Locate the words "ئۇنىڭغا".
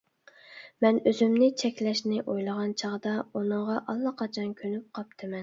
3.21-3.77